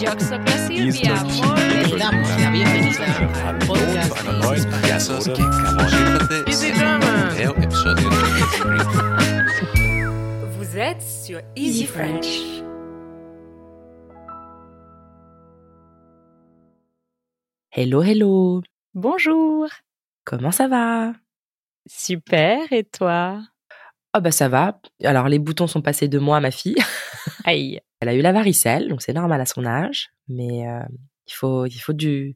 [0.00, 1.14] Yo soy Silvia.
[1.98, 3.04] Damos la bienvenida
[3.46, 4.66] al podcast neuen
[6.46, 6.72] Easy
[10.56, 12.62] Vous êtes sur Easy French.
[17.70, 18.62] Hello, hello.
[18.94, 19.68] Bonjour.
[20.24, 21.12] Comment ça va?
[21.86, 23.42] Super, et toi?
[24.16, 24.80] Oh bah ça va.
[25.04, 26.76] Alors les boutons sont passés de moi à ma fille.
[27.44, 27.80] Aïe.
[28.00, 30.80] Elle a eu la varicelle, donc c'est normal à son âge, mais euh,
[31.26, 32.34] il faut il faut du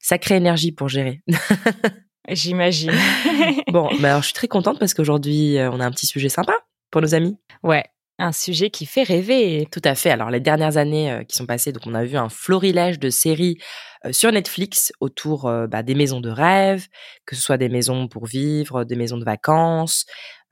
[0.00, 1.22] sacrée énergie pour gérer.
[2.28, 2.92] J'imagine.
[3.72, 6.28] bon, bah alors je suis très contente parce qu'aujourd'hui euh, on a un petit sujet
[6.28, 6.54] sympa
[6.90, 7.38] pour nos amis.
[7.62, 7.84] ouais,
[8.18, 9.66] un sujet qui fait rêver.
[9.70, 10.10] Tout à fait.
[10.10, 13.10] Alors les dernières années euh, qui sont passées, donc on a vu un florilège de
[13.10, 13.58] séries
[14.04, 16.86] euh, sur Netflix autour euh, bah, des maisons de rêve,
[17.26, 20.06] que ce soit des maisons pour vivre, des maisons de vacances.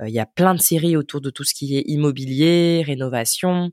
[0.04, 3.70] Il y a plein de séries autour de tout ce qui est immobilier, rénovation.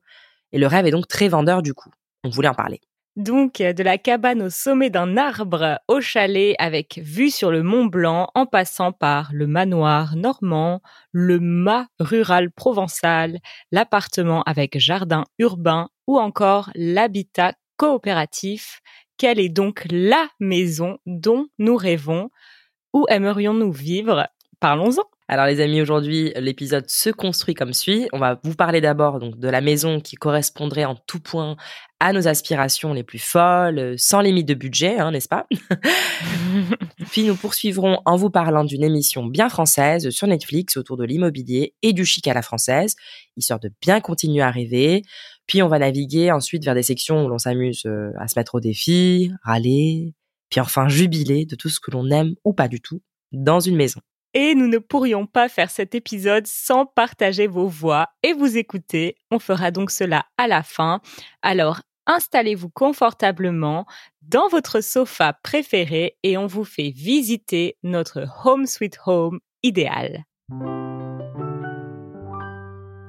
[0.52, 1.90] Et le rêve est donc très vendeur du coup.
[2.24, 2.80] On voulait en parler.
[3.18, 7.62] Donc, euh, de la cabane au sommet d'un arbre au chalet avec vue sur le
[7.62, 10.82] Mont Blanc en passant par le manoir normand,
[11.12, 13.40] le mât rural provençal,
[13.72, 18.80] l'appartement avec jardin urbain ou encore l'habitat coopératif.
[19.18, 22.30] Quelle est donc la maison dont nous rêvons?
[22.94, 24.30] Où aimerions-nous vivre?
[24.62, 25.04] Parlons-en.
[25.32, 28.10] Alors les amis, aujourd'hui l'épisode se construit comme suit.
[28.12, 31.56] On va vous parler d'abord donc de la maison qui correspondrait en tout point
[32.02, 35.48] à nos aspirations les plus folles, euh, sans limite de budget, hein, n'est-ce pas?
[37.12, 41.76] Puis nous poursuivrons en vous parlant d'une émission bien française sur Netflix autour de l'immobilier
[41.82, 42.98] et du chic à la française,
[43.38, 45.02] histoire de bien continuer à rêver.
[45.48, 48.56] Puis on va naviguer ensuite vers des sections où l'on s'amuse euh, à se mettre
[48.56, 50.14] au défi, râler,
[50.50, 53.78] puis enfin jubiler de tout ce que l'on aime ou pas du tout dans une
[53.78, 54.02] maison.
[54.34, 59.16] Et nous ne pourrions pas faire cet épisode sans partager vos voix et vous écouter.
[59.30, 61.02] On fera donc cela à la fin.
[61.42, 63.86] Alors installez-vous confortablement
[64.22, 70.24] dans votre sofa préféré et on vous fait visiter notre Home Sweet Home idéal.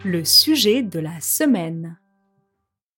[0.04, 1.98] Le sujet de la semaine.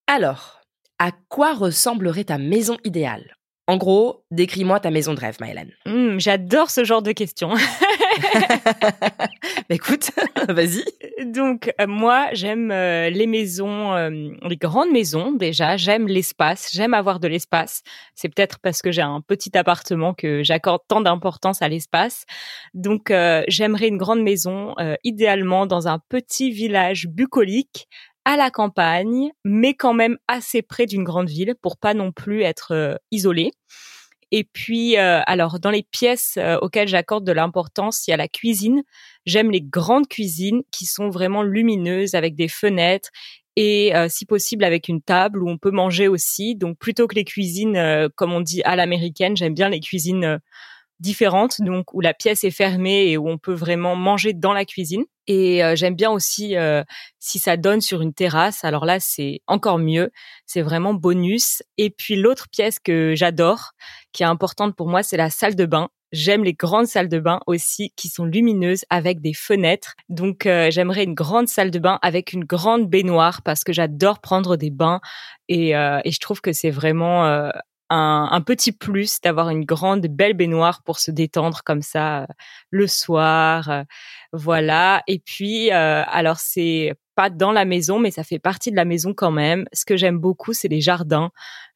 [0.07, 0.61] Alors,
[0.99, 3.37] à quoi ressemblerait ta maison idéale?
[3.67, 5.73] En gros, décris-moi ta maison de rêve, Maëlène.
[5.87, 7.55] Hmm, J'adore ce genre de questions.
[9.69, 10.11] Bah, écoute,
[10.49, 10.85] vas-y.
[11.25, 14.11] Donc euh, moi j'aime euh, les maisons, euh,
[14.43, 15.77] les grandes maisons déjà.
[15.77, 17.83] J'aime l'espace, j'aime avoir de l'espace.
[18.15, 22.25] C'est peut-être parce que j'ai un petit appartement que j'accorde tant d'importance à l'espace.
[22.75, 23.13] Donc
[23.49, 27.89] j'aimerais une grande maison, idéalement dans un petit village bucolique
[28.25, 32.43] à la campagne, mais quand même assez près d'une grande ville pour pas non plus
[32.43, 33.53] être isolé.
[34.33, 38.17] Et puis, euh, alors, dans les pièces euh, auxquelles j'accorde de l'importance, il y a
[38.17, 38.83] la cuisine.
[39.27, 43.11] J'aime les grandes cuisines qui sont vraiment lumineuses avec des fenêtres
[43.57, 46.57] et, euh, si possible, avec une table où on peut manger aussi.
[46.57, 50.25] Donc, plutôt que les cuisines, euh, comme on dit à l'américaine, j'aime bien les cuisines
[50.25, 50.39] euh,
[51.01, 54.65] différentes, donc où la pièce est fermée et où on peut vraiment manger dans la
[54.65, 55.05] cuisine.
[55.27, 56.83] Et euh, j'aime bien aussi euh,
[57.19, 58.65] si ça donne sur une terrasse.
[58.65, 60.11] Alors là, c'est encore mieux.
[60.47, 61.63] C'est vraiment bonus.
[61.79, 63.73] Et puis l'autre pièce que j'adore,
[64.13, 65.89] qui est importante pour moi, c'est la salle de bain.
[66.15, 69.97] J'aime les grandes salles de bain aussi qui sont lumineuses avec des fenêtres.
[70.09, 74.21] Donc euh, j'aimerais une grande salle de bain avec une grande baignoire parce que j'adore
[74.21, 75.01] prendre des bains
[75.49, 77.51] et, euh, et je trouve que c'est vraiment euh,
[77.95, 82.27] un, petit plus d'avoir une grande belle baignoire pour se détendre comme ça euh,
[82.71, 83.69] le soir.
[83.71, 83.83] euh,
[84.33, 85.03] voilà.
[85.07, 88.85] Et puis euh, alors c'est pas dans la maison, mais ça fait partie de la
[88.85, 89.67] maison quand même.
[89.73, 91.31] Ce que j'aime beaucoup, c'est les jardins.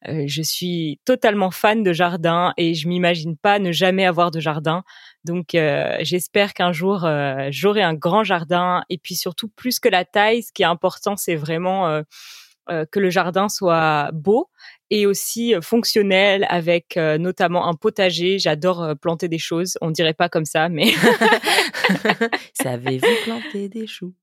[0.05, 4.83] Je suis totalement fan de jardins et je m'imagine pas ne jamais avoir de jardin.
[5.23, 5.51] Donc,
[6.01, 7.07] j'espère qu'un jour,
[7.51, 8.83] j'aurai un grand jardin.
[8.89, 12.03] Et puis surtout, plus que la taille, ce qui est important, c'est vraiment
[12.69, 14.49] euh, que le jardin soit beau
[14.91, 18.39] et aussi euh, fonctionnel avec euh, notamment un potager.
[18.39, 19.77] J'adore euh, planter des choses.
[19.81, 20.87] On dirait pas comme ça, mais
[22.53, 24.13] Savez-vous planter des choux?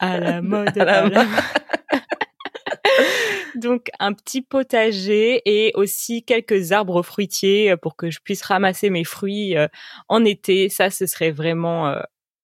[0.00, 0.76] À la mode.
[0.78, 1.26] À la à la-
[3.54, 9.04] Donc un petit potager et aussi quelques arbres fruitiers pour que je puisse ramasser mes
[9.04, 9.54] fruits
[10.08, 10.68] en été.
[10.68, 11.94] Ça, ce serait vraiment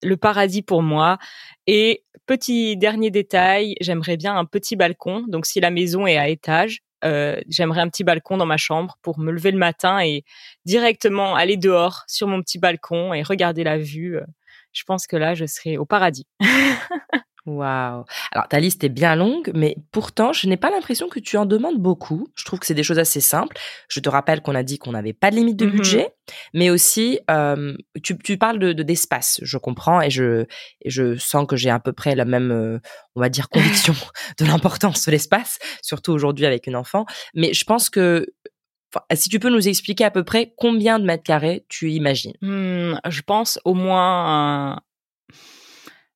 [0.02, 1.18] le paradis pour moi.
[1.66, 5.24] Et petit dernier détail, j'aimerais bien un petit balcon.
[5.28, 8.96] Donc si la maison est à étage, euh, j'aimerais un petit balcon dans ma chambre
[9.02, 10.24] pour me lever le matin et
[10.64, 14.16] directement aller dehors sur mon petit balcon et regarder la vue.
[14.16, 14.24] Euh,
[14.72, 16.26] Je pense que là, je serais au paradis.
[17.48, 18.04] Waouh.
[18.32, 21.46] Alors ta liste est bien longue, mais pourtant je n'ai pas l'impression que tu en
[21.46, 22.28] demandes beaucoup.
[22.34, 23.56] Je trouve que c'est des choses assez simples.
[23.88, 25.72] Je te rappelle qu'on a dit qu'on n'avait pas de limite de Mhm.
[25.72, 26.08] budget,
[26.52, 29.40] mais aussi euh, tu, tu parles de de- d'espace.
[29.42, 30.42] je comprends et je
[30.82, 32.78] et je sens que j'ai à peu près la même, euh,
[33.16, 33.94] on va dire, conviction
[34.38, 37.06] de l'importance de l'espace, surtout aujourd'hui avec une enfant.
[37.34, 38.26] Mais je pense que
[38.94, 42.34] enfin, si tu peux nous expliquer à peu près combien de mètres carrés tu imagines?
[42.42, 44.80] Hmm, je pense au moins,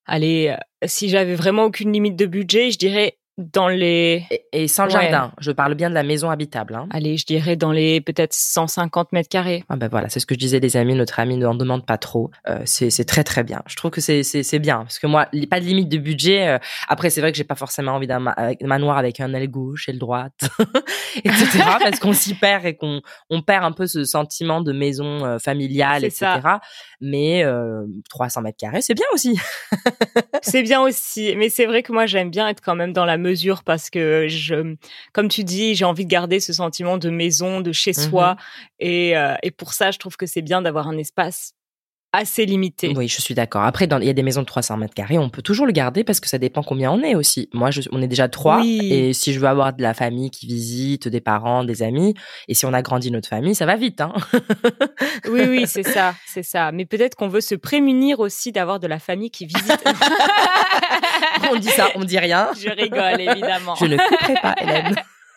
[0.07, 4.69] allez, euh, si j'avais vraiment aucune limite de budget, je dirais dans les, Et, et
[4.69, 5.03] sans le Ouais.
[5.11, 5.33] jardin.
[5.41, 6.75] Je parle bien de la maison habitable.
[6.75, 6.87] Hein.
[6.91, 9.65] allez, je dirais dans les peut-être 150 mètres carrés.
[9.71, 11.87] Ah ben voilà, c'est ce que je disais les amis, notre ami ne en demande
[11.87, 12.31] pas trop.
[12.49, 13.63] Euh, c'est très très bien.
[13.67, 16.47] Je trouve que c'est bien parce que moi, pas de limite de budget.
[16.49, 16.59] euh,
[16.89, 19.89] après, c'est vrai que j'ai pas forcément envie d'un ma- manoir avec un aile gauche
[19.89, 20.33] et le droite,
[21.25, 21.61] etc.
[21.81, 23.01] parce qu'on s'y perd et qu'on
[23.31, 26.27] on perd un peu ce sentiment de maison euh, familiale, etc.
[26.43, 26.61] ça.
[27.01, 29.39] Mais euh, 300 mètres carrés, c'est bien aussi.
[30.43, 33.17] C'est bien aussi, mais c'est vrai que moi j'aime bien être quand même dans la
[33.23, 34.77] mesure parce que je,
[35.13, 38.37] comme tu dis, j'ai envie de garder ce sentiment de maison, de chez soi,
[38.79, 41.55] et, euh, et pour ça je trouve que c'est bien d'avoir un espace
[42.13, 42.93] assez limité.
[42.97, 43.63] Oui, je suis d'accord.
[43.63, 45.73] Après, dans- il y a des maisons de 300 mètres carrés, on peut toujours le
[45.73, 47.49] garder parce que ça dépend combien on est aussi.
[47.53, 48.61] Moi, je, on est déjà trois.
[48.61, 48.79] Oui.
[48.93, 52.15] Et si je veux avoir de la famille qui visite, des parents, des amis,
[52.49, 54.01] et si on agrandit notre famille, ça va vite.
[54.01, 54.13] Hein
[55.31, 56.71] Oui, oui, c'est ça, c'est ça.
[56.73, 59.83] Mais peut-être qu'on veut se prémunir aussi d'avoir de la famille qui visite.
[61.51, 62.49] on dit ça, on dit rien.
[62.61, 63.75] je rigole évidemment.
[63.77, 64.95] Je ne couperai pas, Hélène.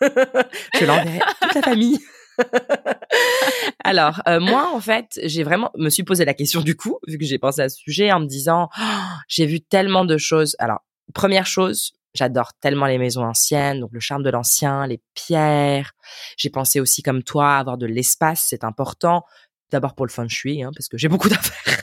[0.78, 1.98] je l'enverrai à toute la famille.
[3.84, 7.18] Alors, euh, moi, en fait, j'ai vraiment me suis posé la question du coup, vu
[7.18, 8.82] que j'ai pensé à ce sujet, en me disant, Oh,
[9.28, 10.56] j'ai vu tellement de choses.
[10.58, 10.80] Alors,
[11.14, 15.92] première chose, j'adore tellement les maisons anciennes, donc le charme de l'ancien, les pierres.
[16.36, 19.24] J'ai pensé aussi, comme toi, avoir de l'espace, c'est important.
[19.70, 21.80] D'abord pour le feng shui, hein, parce que j'ai beaucoup d'affaires.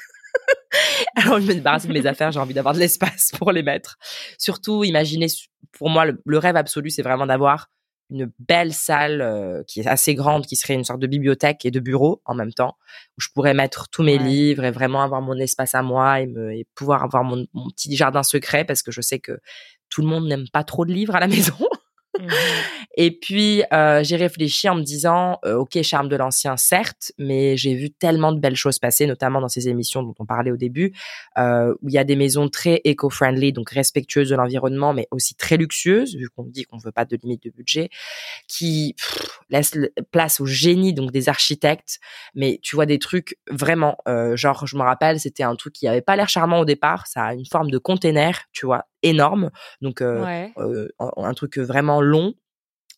[1.15, 3.97] Alors, je me débarrasse de mes affaires, j'ai envie d'avoir de l'espace pour les mettre.
[4.37, 5.27] Surtout, imaginez,
[5.73, 7.69] pour moi, le, le rêve absolu, c'est vraiment d'avoir
[8.13, 11.71] une belle salle euh, qui est assez grande, qui serait une sorte de bibliothèque et
[11.71, 12.77] de bureau en même temps,
[13.17, 14.23] où je pourrais mettre tous mes Ouais.
[14.23, 17.69] livres et vraiment avoir mon espace à moi et, me, et pouvoir avoir mon, mon
[17.71, 19.39] petit jardin secret parce que je sais que
[19.89, 21.55] tout le monde n'aime pas trop de livres à la maison.
[22.19, 22.27] Mhm.
[22.95, 27.57] Et puis, euh, j'ai réfléchi en me disant, euh, ok, charme de l'ancien, certes, mais
[27.57, 30.57] j'ai vu tellement de belles choses passer, notamment dans ces émissions dont on parlait au
[30.57, 30.93] début,
[31.37, 35.35] euh, où il y a des maisons très éco-friendly, donc respectueuses de l'environnement, mais aussi
[35.35, 37.89] très luxueuses, vu qu'on dit qu'on veut pas de limite de budget,
[38.47, 38.95] qui
[39.49, 39.77] laissent
[40.11, 41.99] place au génie donc des architectes.
[42.35, 43.97] Mais tu vois des trucs vraiment,
[44.35, 47.07] genre, je me rappelle, c'était un truc qui avait pas l'air charmant au départ.
[47.07, 49.51] Ça a une forme de container, tu vois, énorme.
[49.81, 50.51] Donc, euh, Ouais.
[50.57, 52.33] euh, un truc vraiment long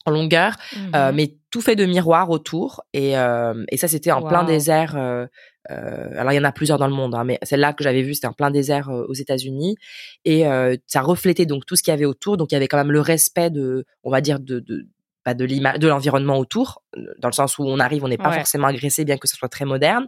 [0.08, 0.56] en longueur,
[0.96, 1.16] euh, Mhm.
[1.16, 2.84] mais tout fait de miroirs autour.
[2.94, 4.96] Et, euh, et ça, c'était en plein désert.
[4.96, 5.26] euh,
[5.72, 8.04] euh, alors, il y en a plusieurs dans le monde, hein, mais celle-là que j'avais
[8.04, 9.78] vue, c'était en plein désert euh, aux États-Unis.
[10.24, 12.38] Et euh, ça reflétait donc tout ce qu'il y avait autour.
[12.38, 14.86] Donc, il y avait quand même le respect de, on va dire, de, de
[15.34, 16.84] de l'image, de l'environnement autour,
[17.20, 18.36] dans le sens où on arrive, on n'est pas Ouais.
[18.38, 20.08] forcément agressé, bien que ce soit très moderne.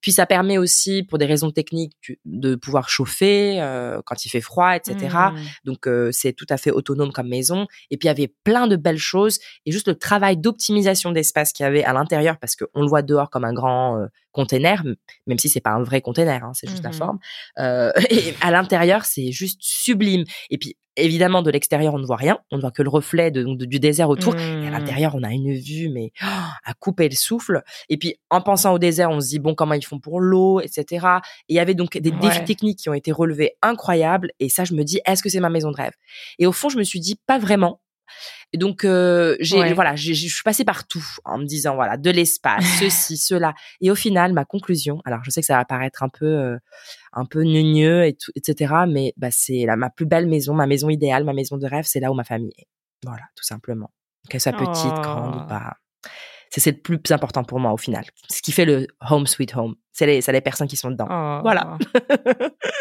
[0.00, 1.94] Puis ça permet aussi, pour des raisons techniques,
[2.24, 4.96] de pouvoir chauffer euh, quand il fait froid, etc.
[5.32, 5.40] Mhm.
[5.64, 7.66] Donc euh, c'est tout à fait autonome comme maison.
[7.90, 11.52] Et puis il y avait plein de belles choses et juste le travail d'optimisation d'espace
[11.52, 14.84] qu'il y avait à l'intérieur parce qu'on le voit dehors comme un grand euh, container,
[15.26, 16.94] même si c'est pas un vrai container, hein, c'est juste la Mhm.
[16.94, 17.18] forme.
[17.58, 20.24] Euh, et à l'intérieur c'est juste sublime.
[20.50, 23.30] Et puis évidemment de l'extérieur on ne voit rien, on ne voit que le reflet
[23.30, 24.34] de, de- du désert autour.
[24.60, 24.76] Et à Mhm.
[24.76, 26.26] l'intérieur, on a une vue, mais oh,
[26.64, 27.62] à couper le souffle.
[27.88, 30.60] Et puis, en pensant au désert, on se dit, bon, comment ils font pour l'eau,
[30.60, 31.06] etc.
[31.48, 34.30] Et il y avait donc des défis techniques qui ont été relevés incroyables.
[34.40, 35.92] Et ça, je me dis, est-ce que c'est ma maison de rêve?
[36.38, 37.80] Et au fond, je me suis dit, pas vraiment.
[38.52, 39.72] Et donc, euh, j'ai, Ouais.
[39.74, 43.54] voilà, je suis passée partout en me disant, voilà, de l'espace, ceci, cela.
[43.80, 46.58] Et au final, ma conclusion, alors je sais que ça va paraître un peu, euh,
[47.12, 48.74] un peu et tout, etc.
[48.88, 51.84] Mais bah, c'est la, ma plus belle maison, ma maison idéale, ma maison de rêve,
[51.86, 52.66] c'est là où ma famille est.
[53.04, 53.90] Voilà, tout simplement.
[54.28, 55.48] Qu'elle soit petite, grande ou Oh.
[55.48, 55.74] pas.
[56.50, 58.04] C'est le plus important pour moi au final.
[58.30, 59.74] Ce qui fait le home sweet home.
[59.92, 61.06] C'est les, les personnes qui sont dedans.
[61.10, 61.40] Oh.
[61.42, 61.76] Voilà.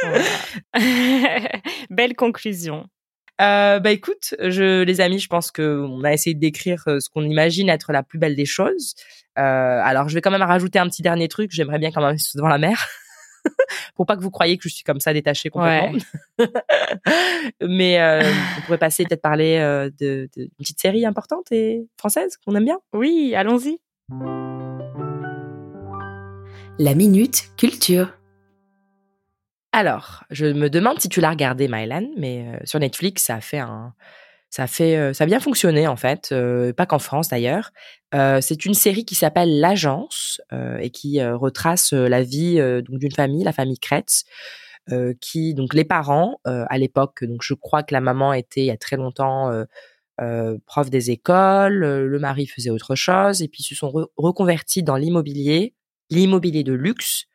[0.04, 0.30] Voilà.
[1.90, 2.88] Belle conclusion.
[3.40, 7.00] Euh, bah écoute, je, les amis, je pense que on a essayé de décrire euh,
[7.00, 8.96] ce qu'on imagine être la plus belle des choses.
[9.38, 11.52] Euh, alors, je vais quand même rajouter un petit dernier truc.
[11.54, 12.88] J'aimerais bien quand même devant la mer.
[13.96, 16.00] Pour pas que vous croyiez que je suis comme ça détachée complètement.
[17.62, 18.24] Mais euh,
[18.58, 22.56] on pourrait passer peut-être parler euh, de, de- d'une petite série importante et française qu'on
[22.56, 22.80] aime bien.
[22.94, 23.80] Oui, allons-y.
[26.80, 28.17] La minute culture.
[29.72, 33.42] Alors, je me demande si tu l'as regardé, Mylan, mais euh, sur Netflix, ça a
[33.42, 33.94] fait un,
[34.50, 37.72] ça a fait, euh, ça a bien fonctionné en fait, euh, pas qu'en France d'ailleurs.
[38.14, 40.42] C'est une série qui s'appelle L'Agence
[40.80, 44.24] et qui retrace la vie donc d'une famille, la famille Kretz,
[45.20, 48.72] qui donc les parents à l'époque donc je crois que la maman était il y
[48.72, 49.52] a très longtemps
[50.66, 54.96] prof des écoles, le mari faisait autre chose et puis se sont re- reconvertis dans
[54.96, 55.76] l'immobilier,
[56.10, 57.26] l'immobilier de luxe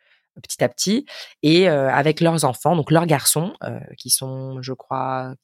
[0.41, 1.05] petit à petit
[1.43, 3.53] et avec leurs enfants donc leurs garçons
[3.99, 5.35] qui sont je crois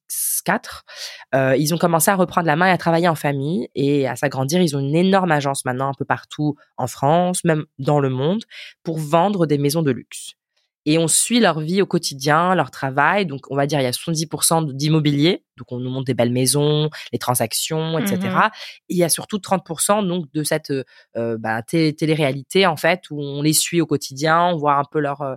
[0.44, 0.84] quatre
[1.32, 4.62] ils ont commencé à reprendre la main et à travailler en famille et à s'agrandir.
[4.62, 8.44] Ils ont une énorme agence maintenant un peu partout en France même dans le monde
[8.82, 10.37] pour vendre des maisons de luxe
[10.86, 13.26] et on suit leur vie au quotidien, leur travail.
[13.26, 15.44] Donc, on va dire, il y a 70% d'immobilier.
[15.56, 18.18] Donc, on nous montre des belles maisons, les transactions, etc.
[18.22, 18.50] Mhm.
[18.88, 20.72] Et il y a surtout 30% donc de cette
[21.16, 24.84] euh, bah, té- télé-réalité, en fait, où on les suit au quotidien, on voit un
[24.90, 25.34] peu leur, euh,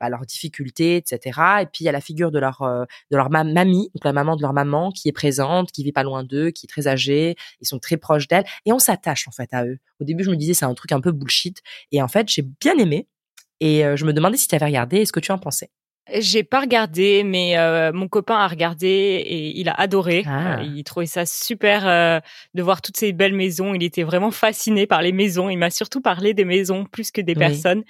[0.00, 1.38] bah, leurs difficultés, etc.
[1.62, 4.04] Et puis, il y a la figure de leur, euh, de leur ma- mamie, donc
[4.04, 6.68] la maman de leur maman, qui est présente, qui vit pas loin d'eux, qui est
[6.68, 7.36] très âgée.
[7.60, 8.44] Ils sont très proches d'elle.
[8.66, 9.78] Et on s'attache, en fait, à eux.
[10.00, 11.62] Au début, je me disais, c'est un truc un peu bullshit.
[11.92, 13.06] Et en fait, j'ai bien aimé.
[13.62, 15.70] Et euh, je me demandais si tu avais regardé et ce que tu en pensais.
[16.18, 20.24] J'ai pas regardé, mais euh, mon copain a regardé et il a adoré.
[20.26, 20.58] Ah.
[20.58, 22.18] Euh, il trouvait ça super euh,
[22.54, 23.72] de voir toutes ces belles maisons.
[23.72, 25.48] Il était vraiment fasciné par les maisons.
[25.48, 27.38] Il m'a surtout parlé des maisons plus que des Oui.
[27.38, 27.84] personnes.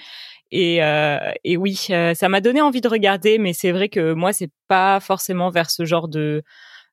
[0.51, 4.35] Et, euh, et oui, ça m'a donné envie de regarder, mais c'est vrai que moi,
[4.35, 6.43] c'est pas forcément vers ce genre de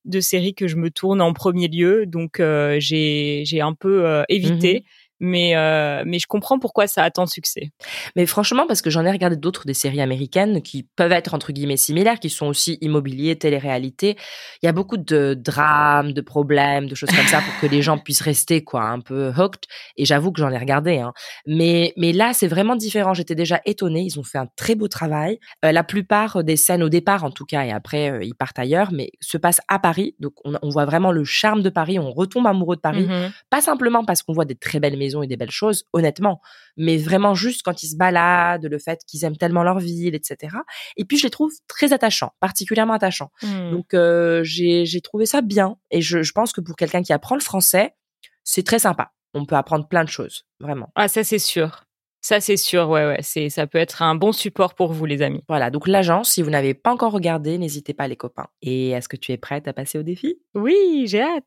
[0.05, 2.05] de série que je me tourne en premier lieu.
[2.05, 2.41] Donc
[2.77, 4.85] j'ai j'ai un peu évité.
[5.19, 7.71] Mais, euh, mais je comprends pourquoi ça a tant de succès.
[8.15, 11.51] Mais franchement, parce que j'en ai regardé d'autres des séries américaines qui peuvent être entre
[11.51, 14.15] guillemets similaires, qui sont aussi immobiliers, télé-réalité.
[14.61, 17.81] Il y a beaucoup de drames, de problèmes, de choses comme ça pour que les
[17.81, 19.63] gens puissent rester quoi, un peu hooked.
[19.97, 20.99] Et j'avoue que j'en ai regardé.
[20.99, 21.13] Hein.
[21.45, 23.13] Mais mais là, c'est vraiment différent.
[23.13, 24.01] J'étais déjà étonnée.
[24.01, 25.39] Ils ont fait un très beau travail.
[25.65, 28.59] Euh, la plupart des scènes au départ, en tout cas, et après euh, ils partent
[28.59, 30.15] ailleurs, mais se passent à Paris.
[30.19, 31.99] Donc on, on voit vraiment le charme de Paris.
[31.99, 33.05] On retombe amoureux de Paris.
[33.05, 33.31] Mhm.
[33.49, 36.41] Pas simplement parce qu'on voit des très belles maisons et des belles choses, honnêtement,
[36.77, 40.55] mais vraiment juste quand ils se baladent, le fait qu'ils aiment tellement leur ville, etc.
[40.97, 43.31] Et puis je les trouve très attachants, particulièrement attachants.
[43.43, 43.71] Mhm.
[43.71, 47.13] Donc euh, j'ai j'ai trouvé ça bien et je, je pense que pour quelqu'un qui
[47.13, 47.95] apprend le français,
[48.43, 49.11] c'est très sympa.
[49.33, 50.89] On peut apprendre plein de choses, vraiment.
[50.95, 51.83] Ah, ça, c'est sûr.
[52.21, 52.89] Ça, c'est sûr.
[52.89, 53.19] Ouais, ouais.
[53.21, 55.43] C'est, ça peut être un bon support pour vous, les amis.
[55.47, 58.47] Voilà, donc l'agence, si vous n'avez pas encore regardé, n'hésitez pas les copains.
[58.61, 60.35] Et est-ce que tu es prête à passer au défi?
[60.55, 61.45] Oui, j'ai hâte.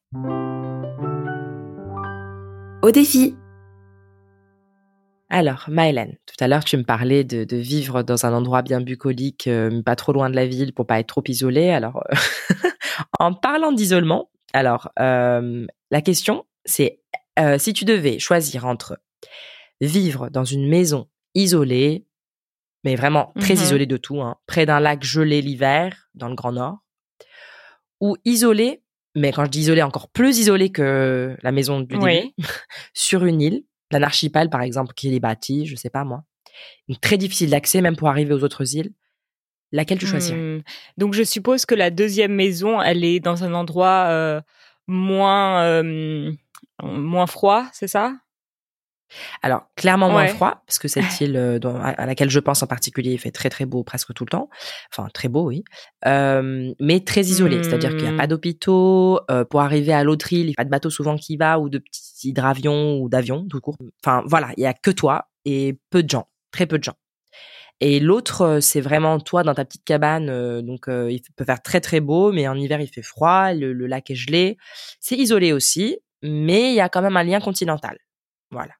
[2.82, 3.36] Au défi.
[5.34, 8.82] Alors, Maëlène, tout à l'heure, tu me parlais de, de vivre dans un endroit bien
[8.82, 11.70] bucolique, euh, pas trop loin de la ville pour pas être trop isolé.
[11.70, 12.14] Alors, euh,
[13.18, 17.00] en parlant d'isolement, alors, euh, la question, c'est
[17.38, 18.98] euh, si tu devais choisir entre
[19.80, 22.04] vivre dans une maison isolée,
[22.84, 23.62] mais vraiment très Mhm.
[23.62, 26.76] isolée de tout, hein, près d'un lac gelé l'hiver, dans le Grand Nord,
[28.00, 28.82] ou isolé,
[29.14, 32.34] mais quand je dis isolé, encore plus isolé que la maison du début, Oui.
[32.92, 36.24] sur une île, d'un archipel par exemple, qui est bâti, je sais pas moi,
[36.88, 38.92] donc très difficile d'accès même pour arriver aux autres îles,
[39.72, 40.38] laquelle tu choisirais?
[40.38, 40.62] Hmm.
[40.98, 44.40] Donc, je suppose que la deuxième maison, elle est dans un endroit euh,
[44.86, 46.32] moins, euh,
[46.82, 48.14] moins froid, c'est ça?
[49.42, 50.28] Alors, clairement moins Ouais.
[50.28, 53.18] froid, parce que cette île euh, dont- à à laquelle je pense en particulier, il
[53.18, 54.48] fait très très beau presque tout le temps.
[54.92, 55.64] Enfin, très beau, oui.
[56.06, 59.20] Euh, mais très isolé, c'est-à-dire qu'il n'y a pas d'hôpitaux.
[59.30, 61.58] euh, pour arriver à l'autre île, il n'y a pas de bateau souvent qui va,
[61.58, 63.76] ou de petits hydravions, ou d'avions, tout court.
[64.04, 66.94] Enfin, voilà, il y a que toi et peu de gens, très peu de gens.
[67.80, 70.26] Et l'autre, euh, c'est vraiment toi dans ta petite cabane.
[70.62, 73.52] donc, il peut faire très très beau, mais en hiver, il fait froid.
[73.52, 74.56] Le, le lac est gelé.
[75.00, 77.98] C'est isolé aussi, mais il y a quand même un lien continental.
[78.50, 78.72] Voilà.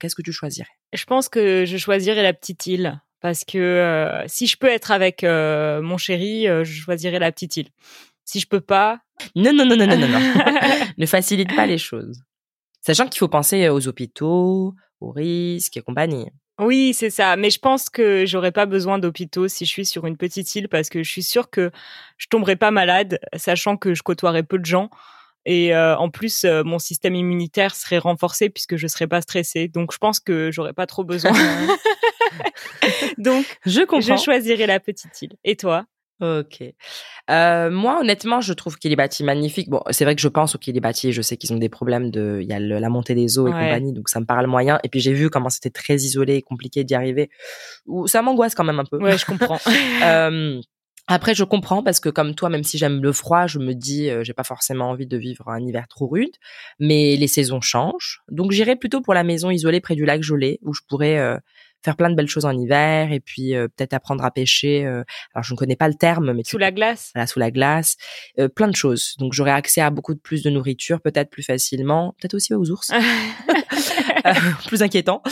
[0.00, 0.68] Qu'est-ce que tu choisirais?
[0.92, 3.00] Je pense que je choisirais la petite île.
[3.20, 7.30] Parce que euh, si je peux être avec euh, mon chéri, euh, je choisirais la
[7.30, 7.68] petite île.
[8.24, 9.00] Si je peux pas,
[9.36, 10.18] Non, non, non, non, non, non, non.
[10.98, 12.22] ne facilite pas les choses.
[12.80, 16.26] Sachant qu'il faut penser aux hôpitaux, aux risques et compagnie.
[16.60, 17.36] Oui, c'est ça.
[17.36, 20.68] Mais je pense que j'aurais pas besoin d'hôpitaux si je suis sur une petite île
[20.68, 21.70] parce que je suis sûre que
[22.18, 24.90] je tomberai pas malade, sachant que je côtoierai peu de gens.
[25.44, 29.68] Et euh, en plus, euh, mon système immunitaire serait renforcé puisque je serais pas stressée.
[29.68, 31.32] Donc, je pense que j'aurais pas trop besoin.
[33.18, 34.16] Donc, Je comprends.
[34.16, 35.32] je choisirais la petite île.
[35.44, 35.84] Et toi?
[36.20, 36.62] Ok.
[37.30, 39.68] Euh, moi, honnêtement, je trouve qu'il est bâti magnifique.
[39.68, 42.38] Bon, c'est vrai que je pense au Kiribati je sais qu'ils ont des problèmes de,
[42.40, 43.58] il y a le- la montée des eaux et Ouais.
[43.58, 44.78] compagnie, donc ça me parle moyen.
[44.84, 47.28] Et puis j'ai vu comment c'était très isolé et compliqué d'y arriver.
[47.86, 48.98] Ou ça m'angoisse quand même un peu.
[48.98, 49.58] Ouais, je comprends.
[51.08, 54.08] Après, je comprends parce que comme toi, même si j'aime le froid, je me dis,
[54.08, 56.34] euh, j'ai pas forcément envie de vivre un hiver trop rude.
[56.78, 60.58] Mais les saisons changent, donc j'irai plutôt pour la maison isolée près du lac gelé,
[60.62, 61.36] où je pourrais euh,
[61.84, 64.84] faire plein de belles choses en hiver et puis euh, peut-être apprendre à pêcher.
[64.86, 65.02] euh,
[65.34, 67.96] alors, je ne connais pas le terme, mais Sous la glace voilà, sous la glace,
[68.38, 69.14] euh, plein de choses.
[69.18, 72.70] Donc j'aurai accès à beaucoup de plus de nourriture, peut-être plus facilement, peut-être aussi aux
[72.70, 72.90] ours.
[74.66, 75.22] Plus inquiétant.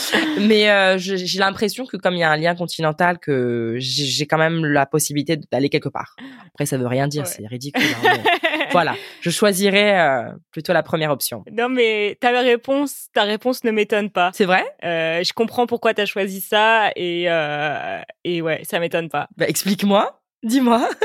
[0.40, 4.26] Mais euh, j'ai l'impression que comme il y a un lien continental, que j'ai j'ai
[4.26, 6.16] quand même la possibilité d'aller quelque part.
[6.48, 7.28] Après, ça veut rien dire, Ouais.
[7.28, 7.82] c'est ridicule.
[8.04, 8.18] hein,
[8.72, 11.44] voilà, je choisirais euh, plutôt la première option.
[11.52, 14.30] Non, mais ta réponse, ta réponse ne m'étonne pas.
[14.34, 14.64] C'est vrai?
[14.84, 19.28] Euh, je comprends pourquoi tu as choisi ça et, euh, et ouais, ça m'étonne pas.
[19.36, 20.88] bah, Explique-moi, dis-moi.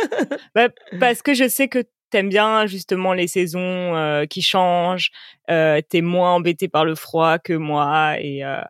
[0.56, 3.60] Bah, parce que je sais que t'aimes bien justement les saisons
[3.96, 5.12] euh, qui changent,
[5.50, 8.62] euh, t'es moins embêté par le froid que moi et euh,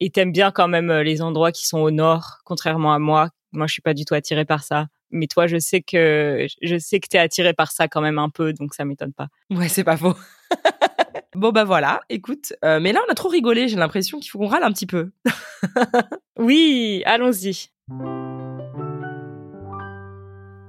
[0.00, 3.30] et t'aimes bien quand même les endroits qui sont au nord, contrairement à moi.
[3.52, 4.88] Moi, je suis pas du tout attirée par ça.
[5.10, 8.28] Mais toi, je sais que je sais que t'es attiré par ça quand même un
[8.28, 9.28] peu, donc ça m'étonne pas.
[9.50, 10.14] Ouais, c'est pas faux.
[11.36, 12.52] bon bah voilà, écoute.
[12.64, 13.68] euh, mais là, on a trop rigolé.
[13.68, 15.10] J'ai l'impression qu'il faut qu'on râle un petit peu.
[16.36, 17.68] Oui, allons-y.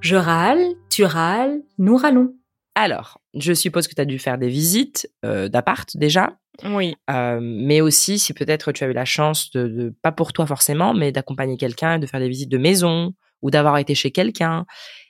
[0.05, 0.59] Je râle,
[0.91, 2.35] tu râles, nous râlons.
[2.75, 6.37] Alors, je suppose que tu as dû faire des visites euh, d'appart déjà.
[6.63, 6.95] Oui.
[7.09, 10.45] Euh, mais aussi si peut-être tu as eu la chance de, de- pas pour toi
[10.45, 14.67] forcément, mais d'accompagner quelqu'un, de faire des visites de maison ou d'avoir été chez quelqu'un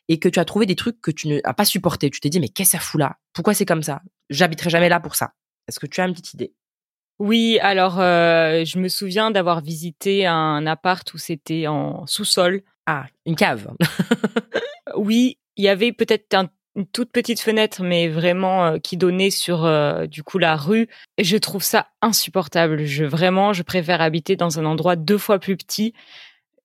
[0.07, 2.09] et que tu as trouvé des trucs que tu n'as pas supporté.
[2.09, 3.17] Tu t'es dit mais qu'est-ce que ça fout là?
[3.33, 4.01] Pourquoi c'est comme ça?
[4.29, 5.31] J'habiterai jamais là pour ça.
[5.67, 6.53] Est-ce que tu as une petite idée?
[7.19, 12.61] Oui, alors euh, je me souviens d'avoir visité un appart où c'était en sous-sol.
[12.85, 13.73] Ah, une cave.
[14.95, 19.29] Oui, il y avait peut-être un- une toute petite fenêtre, mais vraiment euh, qui donnait
[19.29, 20.89] sur euh, du coup la rue.
[21.17, 22.85] Et je trouve ça insupportable.
[22.85, 25.93] Je vraiment, je préfère habiter dans un endroit deux fois plus petit,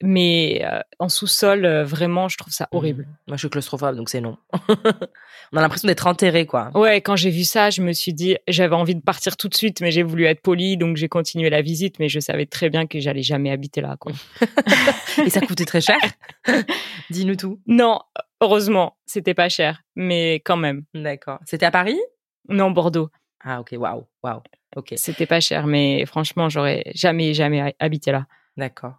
[0.02, 3.06] mais euh, en sous-sol, euh, vraiment, je trouve ça horrible.
[3.28, 4.36] Moi, je suis claustrophobe, donc c'est non.
[5.52, 6.70] On a l'impression d'être enterré, quoi.
[6.74, 9.54] Ouais, quand j'ai vu ça, je me suis dit, j'avais envie de partir tout de
[9.54, 12.70] suite, mais j'ai voulu être poli, donc j'ai continué la visite, mais je savais très
[12.70, 13.96] bien que j'allais jamais habiter là.
[13.98, 14.12] Quoi.
[15.24, 15.98] Et ça coûtait très cher?
[17.10, 17.60] Dis-nous tout.
[17.66, 18.00] Non,
[18.40, 20.84] heureusement, c'était pas cher, mais quand même.
[20.94, 21.40] D'accord.
[21.46, 21.98] C'était à Paris?
[22.48, 23.10] Non, Bordeaux,
[23.42, 23.74] Ah, ok.
[23.76, 24.40] Waouh, waouh.
[24.76, 24.94] Ok.
[24.96, 28.26] c'était pas cher, mais franchement, j'aurais jamais, jamais habité là.
[28.60, 28.96] D'accord.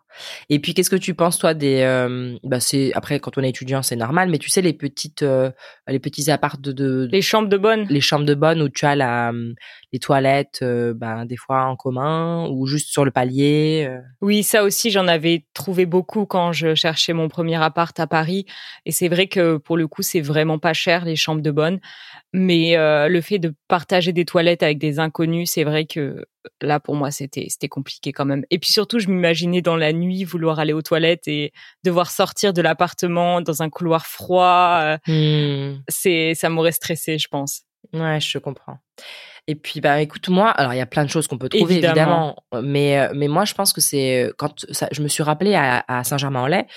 [0.49, 1.81] Et puis, qu'est-ce que tu penses, toi, des...
[1.81, 5.21] euh, bah, c'est Après, quand on est étudiant, c'est normal, mais tu sais, les petites,
[5.21, 5.51] euh,
[5.87, 6.71] les petits apparts de...
[6.71, 9.31] de Les chambres de bonne les chambres de bonne où tu as la,
[9.91, 13.85] les toilettes, euh, ben, des fois en commun ou juste sur le palier.
[13.87, 13.99] euh?
[14.21, 18.45] Oui, ça aussi, j'en avais trouvé beaucoup quand je cherchais mon premier appart à Paris.
[18.85, 21.79] Et c'est vrai que pour le coup, c'est vraiment pas cher, les chambres de bonne.
[22.31, 26.25] Mais euh, le fait de partager des toilettes avec des inconnus, c'est vrai que
[26.61, 28.45] là, pour moi, c'était c'était compliqué quand même.
[28.49, 31.51] Et puis surtout, je m'imaginais dans la nuit vouloir aller aux toilettes et
[31.83, 34.95] devoir sortir de l'appartement dans un couloir froid.
[35.05, 35.79] Hmm.
[35.89, 37.63] C'est ça m'aurait stressé, je pense.
[37.93, 38.77] Ouais, je comprends.
[39.47, 41.73] Et puis, bah, écoute, moi, alors il y a plein de choses qu'on peut trouver,
[41.77, 42.35] Évidemment.
[42.53, 45.23] évidemment, mais euh, mais moi, je pense que c'est euh, quand ça, je me suis
[45.23, 46.67] rappelé à, à Saint-Germain-en-Laye,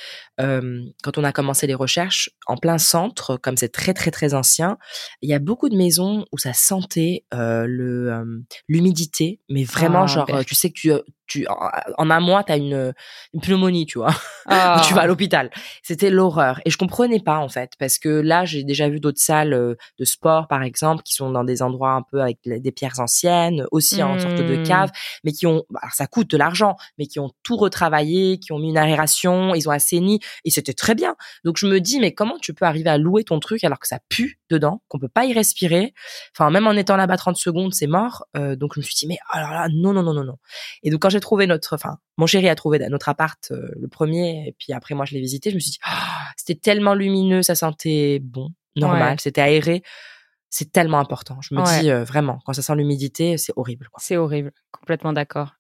[0.40, 4.35] euh, quand on a commencé les recherches, en plein centre, comme c'est très très très
[4.35, 4.79] ancien,
[5.22, 8.24] il y a beaucoup de maisons où ça sentait euh, le euh,
[8.68, 10.92] l'humidité, mais vraiment Ah, genre, tu sais que tu
[11.27, 12.92] tu en, en un mois t'as une,
[13.33, 14.14] une pneumonie, tu vois.
[14.46, 14.83] Ah.
[14.87, 15.50] tu vas à l'hôpital.
[15.83, 16.61] C'était l'horreur.
[16.66, 20.05] Et je comprenais pas, en fait, parce que là, j'ai déjà vu d'autres salles de
[20.05, 24.02] sport, par exemple, qui sont dans des endroits un peu avec des pierres anciennes, aussi
[24.02, 24.62] en sorte de Hmm.
[24.62, 24.90] cave,
[25.24, 28.52] mais qui ont, bah, alors ça coûte de l'argent, mais qui ont tout retravaillé, qui
[28.52, 31.16] ont mis une aération, ils ont assaini, et c'était très bien.
[31.44, 33.88] Donc je me dis, mais comment tu peux arriver à louer ton truc alors que
[33.88, 35.92] ça pue dedans, qu'on peut pas y respirer?
[36.36, 38.24] Enfin, même en étant là-bas 30 secondes, c'est mort.
[38.36, 40.36] Euh, donc je me suis dit, mais alors là, non, non, non, non, non.
[40.82, 43.88] Et donc quand j'ai trouvé notre, enfin, mon chéri a trouvé notre appart, euh, le
[43.88, 46.94] premier, et puis après moi je l'ai visité, je me suis dit, Ah, c'était tellement
[46.94, 49.16] lumineux, ça sentait bon, normal, Ouais.
[49.18, 49.82] c'était aéré.
[50.56, 51.38] C'est tellement important.
[51.40, 51.80] Je me Ouais.
[51.80, 53.88] dis euh, vraiment, quand ça sent l'humidité, c'est horrible.
[53.96, 55.54] C'est horrible, complètement d'accord.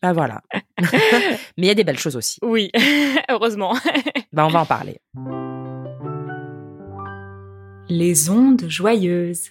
[0.00, 0.40] Bah voilà.
[0.80, 0.86] Mais
[1.58, 2.38] il y a des belles choses aussi.
[2.40, 2.70] Oui,
[3.28, 3.74] heureusement.
[4.32, 4.98] Bah on va en parler.
[7.90, 9.50] Les ondes joyeuses.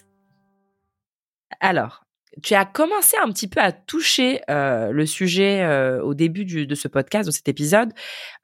[1.60, 2.04] Alors,
[2.42, 6.66] tu as commencé un petit peu à toucher euh, le sujet euh, au début du-
[6.66, 7.92] de ce podcast, de cet épisode.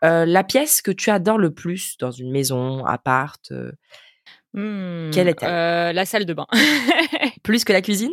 [0.05, 3.53] Euh, la pièce que tu adores le plus dans une maison, appart,
[5.13, 6.47] Quelle est-elle euh, La salle de bain.
[7.43, 8.13] plus que la cuisine?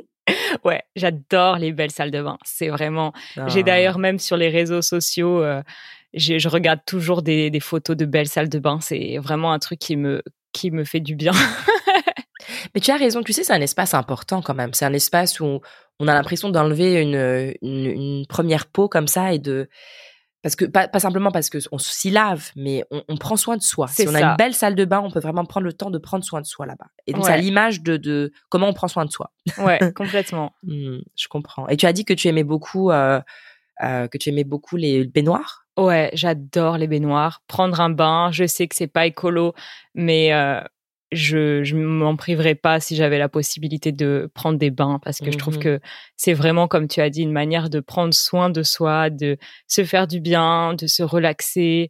[0.63, 2.37] Ouais, j'adore les belles salles de bain.
[2.45, 3.11] C'est vraiment.
[3.47, 3.63] J'ai Ah.
[3.63, 5.61] d'ailleurs même sur les réseaux sociaux, euh,
[6.13, 8.79] je regarde toujours des, des photos de belles salles de bain.
[8.81, 10.21] C'est vraiment un truc qui me
[10.53, 11.31] qui me fait du bien.
[12.75, 14.73] Mais tu as raison, tu sais, c'est un espace important quand même.
[14.73, 15.61] C'est un espace où
[15.99, 19.69] on a l'impression d'enlever une, une, une première peau comme ça et de...
[20.43, 23.61] Parce que, pas, pas simplement parce qu'on s'y lave, mais on, on prend soin de
[23.63, 23.87] soi.
[23.87, 25.97] Si on a une belle salle de bain, on peut vraiment prendre le temps de
[25.97, 26.87] prendre soin de soi là-bas.
[27.07, 27.41] Et donc, c'est à Ouais.
[27.41, 29.31] l'image de, de comment on prend soin de soi.
[29.57, 30.53] ouais, complètement.
[30.63, 31.67] Hmm, je comprends.
[31.69, 33.21] Et tu as dit que tu aimais beaucoup, euh,
[33.83, 35.65] euh, que tu aimais beaucoup les baignoires?
[35.77, 37.41] Ouais, j'adore les baignoires.
[37.47, 39.53] Prendre un bain, je sais que c'est pas écolo,
[39.95, 40.61] mais euh,
[41.13, 45.31] je je m'en priverais pas si j'avais la possibilité de prendre des bains parce que
[45.31, 45.63] je trouve Mhm.
[45.63, 45.79] que
[46.17, 49.83] c'est vraiment comme tu as dit une manière de prendre soin de soi, de se
[49.83, 51.89] faire du bien, de se relaxer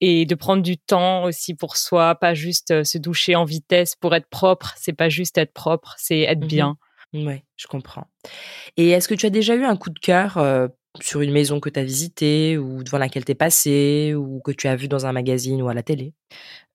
[0.00, 3.94] et de prendre du temps aussi pour soi, pas juste euh, se doucher en vitesse
[3.94, 6.46] pour être propre, c'est pas juste être propre, c'est être Mhm.
[6.48, 6.76] bien.
[7.14, 8.06] Ouais, je comprends.
[8.76, 10.66] Et est-ce que tu as déjà eu un coup de cœur euh,
[11.00, 14.50] sur une maison que tu as visitée ou devant laquelle tu es passé ou que
[14.50, 16.14] tu as vu dans un magazine ou à la télé?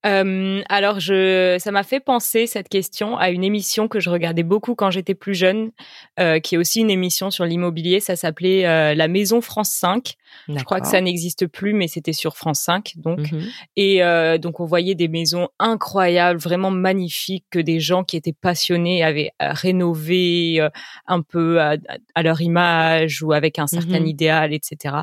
[0.06, 4.44] Euh, alors, je, ça m'a fait penser cette question à une émission que je regardais
[4.44, 5.72] beaucoup quand j'étais plus jeune,
[6.20, 8.00] euh, qui est aussi une émission sur l'immobilier.
[8.00, 10.14] Ça s'appelait euh, La Maison France 5.
[10.60, 12.94] Je crois que ça n'existe plus, mais c'était sur France 5.
[12.98, 13.42] Donc, Mhm.
[13.76, 14.00] et
[14.40, 19.32] donc on voyait des maisons incroyables, vraiment magnifiques, que des gens qui étaient passionnés avaient
[19.40, 20.60] rénové
[21.08, 21.76] un peu à,
[22.16, 24.08] à leur image ou avec un certain Mhm.
[24.08, 24.96] idéal, etc.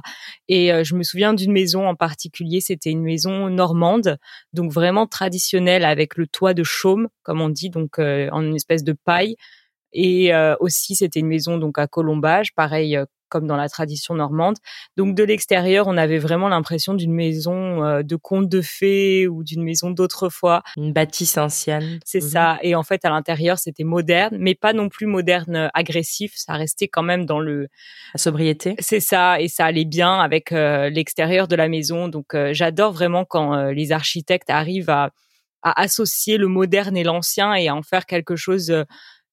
[0.49, 4.19] Et je me souviens d'une maison en particulier, c'était une maison normande,
[4.53, 8.57] donc vraiment traditionnelle avec le toit de chaume, comme on dit, donc euh, en une
[8.57, 9.37] espèce de paille.
[9.92, 14.15] Et euh, aussi, c'était une maison donc à colombage, pareil euh, comme dans la tradition
[14.15, 14.57] normande.
[14.97, 19.43] Donc de l'extérieur, on avait vraiment l'impression d'une maison euh, de conte de fées ou
[19.45, 20.63] d'une maison d'autrefois.
[20.77, 21.99] Une bâtisse ancienne.
[22.05, 22.29] C'est Mhm.
[22.29, 22.59] ça.
[22.63, 26.33] Et en fait, à l'intérieur, c'était moderne, mais pas non plus moderne euh, agressif.
[26.37, 27.69] Ça restait quand même dans le.
[28.15, 28.75] La sobriété.
[28.79, 32.09] C'est ça, et ça allait bien avec euh, l'extérieur de la maison.
[32.09, 35.11] Donc euh, j'adore vraiment quand euh, les architectes arrivent à,
[35.63, 38.73] à associer le moderne et l'ancien et à en faire quelque chose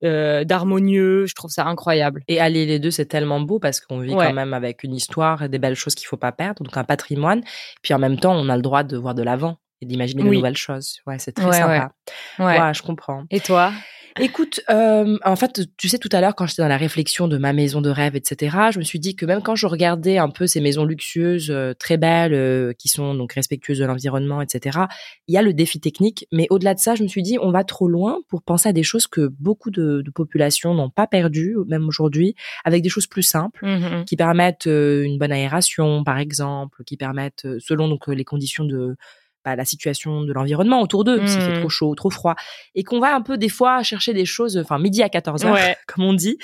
[0.03, 1.25] euh, d'harmonieux.
[1.25, 2.21] Je trouve ça incroyable.
[2.27, 4.27] Et allier les deux, c'est tellement beau parce qu'on vit Ouais.
[4.27, 6.83] quand même avec une histoire et des belles choses qu'il faut pas perdre, donc un
[6.83, 7.41] patrimoine.
[7.81, 10.29] Puis en même temps, on a le droit de voir de l'avant et d'imaginer de
[10.29, 10.99] nouvelles choses.
[11.07, 11.91] Ouais, c'est très Ouais, sympa.
[12.39, 12.59] Ouais.
[12.59, 13.23] Ouais, je comprends.
[13.31, 13.71] Et toi?
[14.19, 17.38] Écoute, euh, en fait, tu sais, tout à l'heure, quand j'étais dans la réflexion de
[17.38, 20.30] ma maison de rêve, etc., je me suis dit que même quand je regardais un
[20.30, 24.80] peu ces maisons luxueuses, euh, très belles, euh, qui sont donc respectueuses de l'environnement, etc.,
[25.28, 26.28] il y a le défi technique.
[26.32, 28.74] Mais au-delà de ça, je me suis dit, on va trop loin pour penser à
[28.74, 33.08] des choses que beaucoup de, de populations n'ont pas perdues, même aujourd'hui, avec des choses
[33.08, 34.06] plus simples Mhm.
[34.06, 38.26] qui permettent euh, une bonne aération, par exemple, qui permettent, euh, selon donc euh, les
[38.26, 38.95] conditions de
[39.43, 41.60] bah, la situation de l'environnement autour d'eux, s'il fait Mhm.
[41.60, 42.36] trop chaud ou trop froid,
[42.75, 45.54] et qu'on va un peu des fois chercher des choses, enfin midi à 14 heures,
[45.54, 45.75] Ouais.
[45.88, 46.38] comme on dit,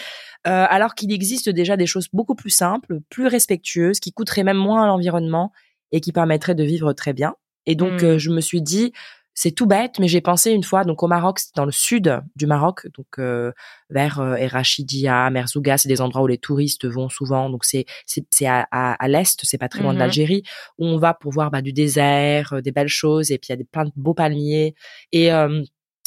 [0.48, 4.58] euh, alors qu'il existe déjà des choses beaucoup plus simples, plus respectueuses, qui coûteraient même
[4.58, 5.52] moins à l'environnement
[5.92, 7.36] et qui permettraient de vivre très bien.
[7.66, 8.10] Et donc Mhm.
[8.10, 8.94] euh, je me suis dit,
[9.40, 12.22] c'est tout bête, mais j'ai pensé une fois, donc au Maroc, c'était dans le sud
[12.36, 13.52] du Maroc, donc euh,
[13.92, 17.48] vers euh, Erachidia, Merzouga, c'est des endroits où les touristes vont souvent.
[17.52, 20.04] Donc c'est c'est c'est à, à, à l'est, c'est pas très loin de Mhm.
[20.06, 20.42] l'Algérie,
[20.80, 23.52] où on va pour voir bah, du désert, euh, des belles choses, et puis il
[23.52, 24.74] y a des, plein de beaux palmiers.
[25.12, 25.62] Et euh,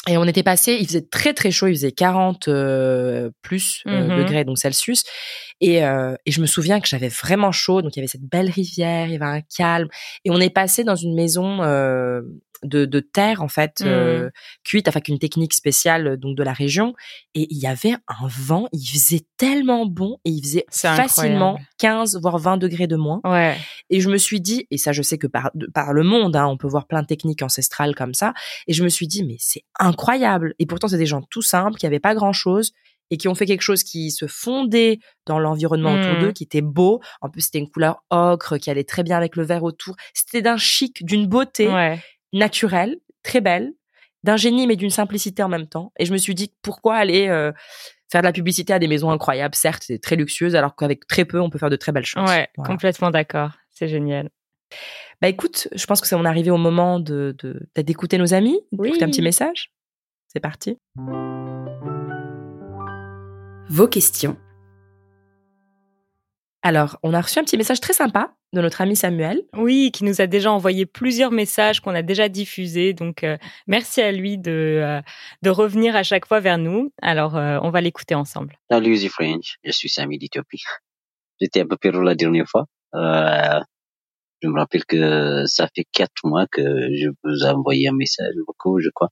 [0.09, 4.09] et on était passé, il faisait très très chaud, il faisait 40 euh, plus euh,
[4.09, 4.17] Mhm.
[4.19, 5.05] degrés donc Celsius.
[5.61, 8.25] Et, euh, et je me souviens que j'avais vraiment chaud, donc il y avait cette
[8.25, 9.89] belle rivière, il y avait un calme.
[10.25, 12.23] Et on est passé dans une maison euh,
[12.63, 14.31] de, de terre en fait, Mhm.
[14.65, 16.95] cuite avec une technique spéciale donc de la région.
[17.35, 21.67] Et il y avait un vent, il faisait tellement bon et il faisait facilement incroyable.
[21.79, 23.21] 15 voire 20 degrés de moins.
[23.25, 23.57] Ouais.
[23.89, 26.59] Et je me suis dit, et ça je sais que par, le monde, hein, on
[26.59, 28.35] peut voir plein de techniques ancestrales comme ça,
[28.67, 29.90] et je me suis dit, mais c'est incroyable.
[30.59, 32.73] Et pourtant, c'est des gens tout simples, qui avaient pas grand-chose,
[33.11, 36.21] et qui ont fait quelque chose qui se fondait dans l'environnement autour Mm.
[36.21, 37.01] d'eux, qui était beau.
[37.21, 39.97] En plus, c'était une couleur ocre, qui allait très bien avec le vert autour.
[40.15, 41.99] C'était d'un chic, d'une beauté Ouais.
[42.33, 43.73] naturelle, très belle,
[44.23, 45.93] d'un génie, mais d'une simplicité en même temps.
[45.99, 47.27] Et je me suis dit, pourquoi aller...
[47.29, 47.53] euh,
[48.13, 51.25] faire de la publicité à des maisons incroyables, certes, c'est très luxueuse, alors qu'avec très
[51.25, 52.29] peu, on peut faire de très belles choses.
[52.29, 52.49] Ouais.
[52.57, 52.69] Voilà.
[52.69, 53.51] Complètement d'accord.
[53.71, 54.31] C'est génial.
[55.23, 57.37] Bah écoute, je pense que c'est on est arrivé au moment de
[57.77, 59.71] d'écouter nos amis, d'écouter un petit message.
[60.33, 60.79] C'est parti.
[63.69, 64.37] Vos questions.
[66.63, 69.43] Alors, on a reçu un petit message très sympa de notre ami Samuel.
[69.57, 72.93] Oui, qui nous a déjà envoyé plusieurs messages qu'on a déjà diffusés.
[72.93, 75.01] Donc, euh, merci à lui de, euh,
[75.43, 76.93] de revenir à chaque fois vers nous.
[77.03, 78.57] Alors, euh, on va l'écouter ensemble.
[78.71, 80.63] Salut The French, je suis Samy d'Éthiopie.
[81.41, 82.67] J'étais un peu perdu la dernière fois.
[82.95, 83.59] Euh,
[84.43, 88.35] je me rappelle que ça fait quatre mois que je vous ai envoyé un message
[88.47, 89.09] beaucoup, je crois.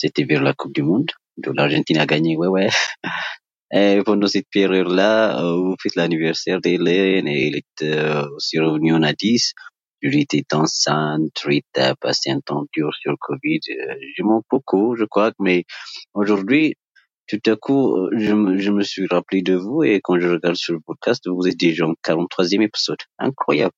[0.00, 1.10] C'était vers la Coupe du Monde.
[1.54, 2.70] L'Argentine a gagné, ouais, ouais.
[3.70, 8.94] Et pendant cette période-là, euh, vous faites l'anniversaire d'Hélène et elle était euh, aussi revenue
[8.94, 9.52] en Addis.
[10.00, 11.44] Julie était enceinte,
[11.76, 13.60] a passé un temps dur sur le Covid.
[13.68, 15.64] Euh, Je manque beaucoup, je crois, mais
[16.14, 16.76] aujourd'hui,
[17.28, 20.28] tout à coup, euh, je me, je me suis rappelé de vous et quand je
[20.28, 23.00] regarde sur le podcast, vous êtes déjà en 43e épisode.
[23.18, 23.74] Incroyable.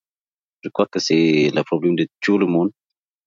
[0.62, 2.70] Je crois que c'est le problème de tout le monde.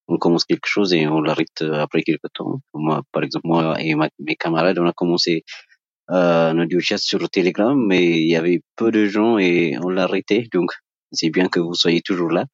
[0.08, 2.60] On commence quelque chose et on l'arrête euh, après quelque temps.
[2.74, 5.44] Moi, par exemple, moi et mes camarades, on a commencé
[6.12, 9.90] euh, un chat sur le Telegram, mais il y avait peu de gens et on
[9.90, 10.48] l'a arrêté.
[10.54, 10.72] Donc,
[11.12, 12.46] c'est bien que vous soyez toujours là.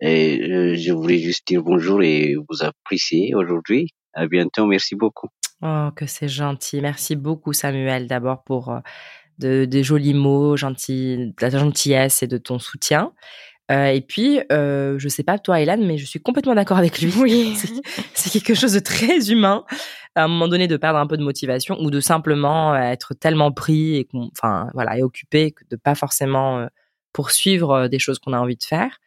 [0.00, 3.90] Et euh, je voulais juste dire bonjour et vous apprécier aujourd'hui.
[4.12, 4.66] À bientôt.
[4.66, 5.28] Merci beaucoup.
[5.62, 6.80] Oh, que c'est gentil.
[6.80, 8.80] Merci beaucoup, Samuel, d'abord pour euh,
[9.38, 13.12] de, des jolis mots, gentil, de la gentillesse et de ton soutien.
[13.70, 17.00] Euh, et puis, euh, je sais pas toi, Hélène, mais je suis complètement d'accord avec
[17.00, 17.12] lui.
[17.18, 17.56] Oui.
[18.14, 19.64] C'est- quelque chose de très humain,
[20.14, 23.52] à un moment donné, de perdre un peu de motivation ou de simplement être tellement
[23.52, 26.66] pris et enfin, voilà, et occupé que de pas forcément euh,
[27.12, 28.98] poursuivre euh, des choses qu'on a envie de faire.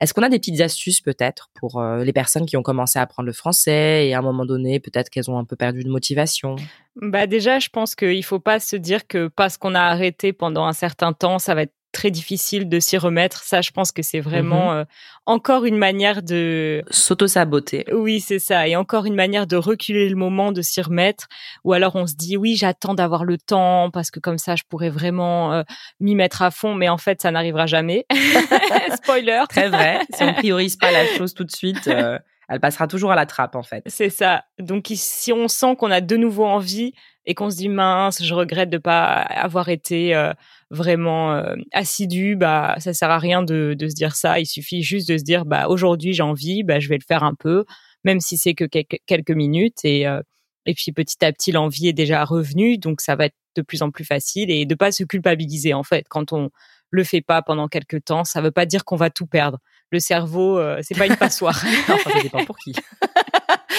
[0.00, 3.02] Est-ce qu'on a des petites astuces peut-être pour euh, les personnes qui ont commencé à
[3.02, 5.90] apprendre le français et à un moment donné, peut-être qu'elles ont un peu perdu de
[5.90, 6.56] motivation?
[6.96, 10.64] Bah déjà, je pense qu'il faut pas se dire que parce qu'on a arrêté pendant
[10.64, 13.42] un certain temps, ça va être très difficile de s'y remettre.
[13.42, 14.84] Ça, je pense que c'est vraiment euh,
[15.26, 17.84] encore une manière de S'auto-saboter.
[17.92, 18.68] Oui, c'est ça.
[18.68, 21.28] Et encore une manière de reculer le moment, de s'y remettre.
[21.64, 24.62] Ou alors on se dit, oui, j'attends d'avoir le temps parce que comme ça, je
[24.68, 25.62] pourrais vraiment euh,
[26.00, 26.74] m'y mettre à fond.
[26.74, 28.06] Mais en fait, ça n'arrivera jamais.
[29.02, 29.42] Spoiler.
[29.48, 30.00] Très vrai.
[30.14, 33.26] si on priorise pas la chose tout de suite, euh, elle passera toujours à la
[33.26, 33.84] trappe en fait.
[33.86, 34.44] C'est ça.
[34.58, 36.94] Donc si on sent qu'on a de nouveau envie
[37.26, 40.32] et qu'on se dit mince, je regrette de pas avoir été euh,
[40.70, 44.40] vraiment euh, assidu, bah ça sert à rien de, de se dire ça.
[44.40, 47.22] Il suffit juste de se dire bah aujourd'hui j'ai envie, bah je vais le faire
[47.22, 47.64] un peu,
[48.04, 50.20] même si c'est que quelques, minutes et euh,
[50.66, 53.82] et puis petit à petit l'envie est déjà revenue, donc ça va être de plus
[53.82, 56.50] en plus facile et de pas se culpabiliser en fait quand on
[56.90, 59.58] le fait pas pendant quelques temps, ça veut pas dire qu'on va tout perdre.
[59.90, 61.64] Le cerveau, euh, c'est pas une passoire.
[61.88, 62.74] enfin, ça dépend pour qui.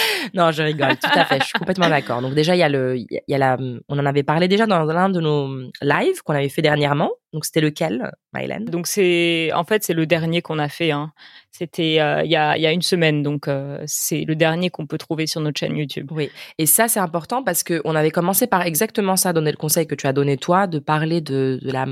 [0.34, 1.40] non, je rigole, tout à fait.
[1.40, 2.22] Je suis complètement d'accord.
[2.22, 3.56] Donc déjà, il y a le, il y a la,
[3.88, 7.10] on en avait parlé déjà dans l'un de nos lives qu'on avait fait dernièrement.
[7.32, 10.90] Donc c'était lequel, Mylène Donc c'est, en fait, c'est le dernier qu'on a fait.
[10.90, 11.12] Hein.
[11.50, 14.68] C'était euh, il y a il y a une semaine, donc euh, c'est le dernier
[14.68, 16.10] qu'on peut trouver sur notre chaîne YouTube.
[16.12, 16.30] Oui.
[16.58, 19.86] Et ça, c'est important parce que on avait commencé par exactement ça, donner le conseil
[19.86, 21.86] que tu as donné toi, de parler de, de la,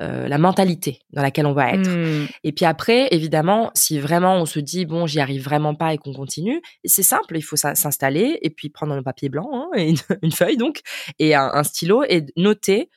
[0.00, 1.90] euh, la mentalité dans laquelle on va être.
[1.90, 2.26] Hmm.
[2.44, 5.98] Et puis après, évidemment, si vraiment on se dit bon, j'y arrive vraiment pas et
[5.98, 9.68] qu'on continue, c'est simple, il faut s'in- s'installer et puis prendre un papier blanc hein,
[9.76, 10.80] et une, une feuille donc
[11.18, 12.88] et un, un stylo et noter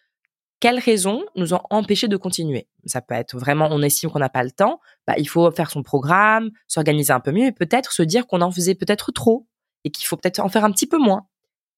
[0.60, 2.68] quelles raisons nous ont empêché de continuer?
[2.86, 5.72] Ça peut être vraiment, on estime qu'on n'a pas le temps, bah, il faut faire
[5.72, 9.48] son programme, s'organiser un peu mieux et peut-être se dire qu'on en faisait peut-être trop
[9.84, 11.28] et qu'il faut peut-être en faire un petit peu moins.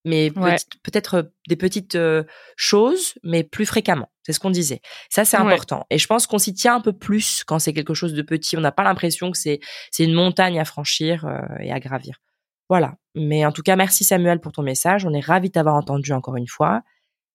[0.04, 0.56] Mais Ouais.
[0.82, 2.24] peut-être euh, des petites euh,
[2.56, 4.08] choses, mais plus fréquemment.
[4.24, 4.82] C'est ce qu'on disait.
[5.12, 5.44] Ça, c'est Ouais.
[5.46, 5.86] important.
[5.92, 8.58] Et je pense qu'on s'y tient un peu plus quand c'est quelque chose de petit.
[8.58, 9.60] On n'a pas l'impression que c'est
[9.92, 12.16] c'est une montagne à franchir euh, et à gravir.
[12.68, 12.96] Voilà.
[13.14, 15.06] Mais en tout cas, merci Samuel pour ton message.
[15.06, 16.82] On est ravis de t'avoir entendu encore une fois.